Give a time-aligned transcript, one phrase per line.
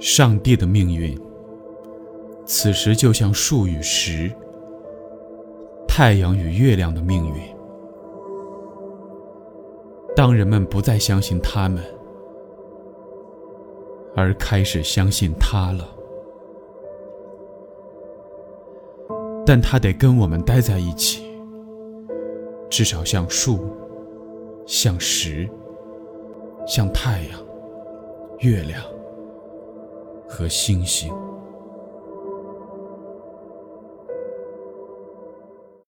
[0.00, 1.20] 上帝的命运，
[2.46, 4.32] 此时就像树与石、
[5.88, 7.42] 太阳与月亮的命运。
[10.14, 11.82] 当人们不再相信他们，
[14.14, 15.84] 而开始相信他了，
[19.44, 21.24] 但他得跟我们待在一起，
[22.70, 23.68] 至少像树、
[24.64, 25.48] 像石、
[26.66, 27.40] 像太阳、
[28.38, 28.80] 月亮。
[30.38, 31.27] 和星星。